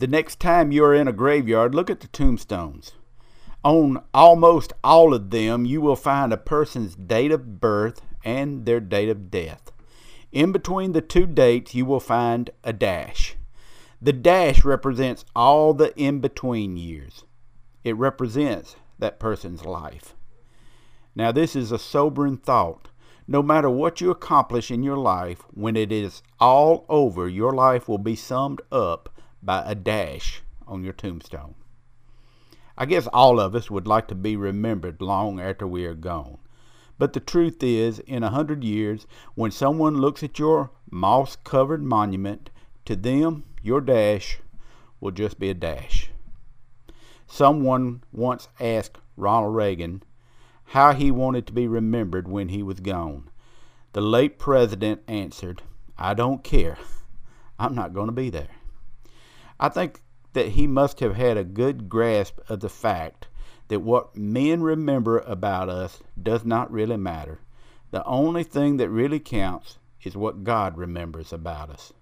[0.00, 2.92] The next time you are in a graveyard, look at the tombstones.
[3.62, 8.80] On almost all of them, you will find a person's date of birth and their
[8.80, 9.72] date of death.
[10.32, 13.36] In between the two dates, you will find a dash.
[14.00, 17.24] The dash represents all the in between years,
[17.84, 20.14] it represents that person's life.
[21.14, 22.88] Now, this is a sobering thought.
[23.28, 27.86] No matter what you accomplish in your life, when it is all over, your life
[27.86, 29.10] will be summed up
[29.42, 31.54] by a dash on your tombstone.
[32.76, 36.38] I guess all of us would like to be remembered long after we are gone.
[36.98, 41.82] But the truth is, in a hundred years, when someone looks at your moss covered
[41.82, 42.50] monument,
[42.84, 44.38] to them, your dash
[45.00, 46.10] will just be a dash.
[47.26, 50.02] Someone once asked Ronald Reagan
[50.64, 53.30] how he wanted to be remembered when he was gone.
[53.92, 55.62] The late president answered,
[55.98, 56.78] I don't care.
[57.58, 58.59] I'm not going to be there.
[59.62, 60.00] I think
[60.32, 63.28] that he must have had a good grasp of the fact
[63.68, 67.40] that what men remember about us does not really matter.
[67.90, 71.92] The only thing that really counts is what God remembers about us.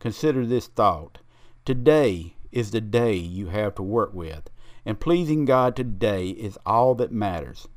[0.00, 1.18] Consider this thought.
[1.64, 4.50] Today is the day you have to work with,
[4.84, 7.68] and pleasing God today is all that matters.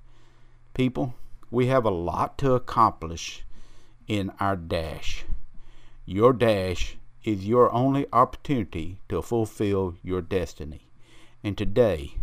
[0.73, 1.13] People,
[1.51, 3.45] we have a lot to accomplish
[4.07, 5.25] in our dash.
[6.05, 10.87] Your dash is your only opportunity to fulfill your destiny.
[11.43, 12.15] And today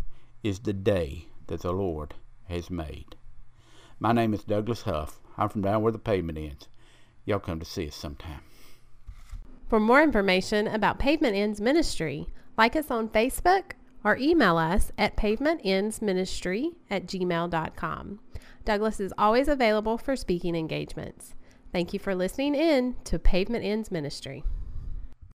[0.42, 2.14] is the day that the Lord
[2.48, 3.16] has made.
[4.00, 5.20] My name is Douglas Huff.
[5.36, 6.68] I'm from down where the pavement ends.
[7.24, 8.40] Y'all come to see us sometime.
[9.68, 12.26] For more information about Pavement Ends Ministry,
[12.56, 18.20] like us on Facebook or email us at pavementendsministry at gmail.com.
[18.64, 21.34] Douglas is always available for speaking engagements.
[21.72, 24.42] Thank you for listening in to Pavement Ends Ministry.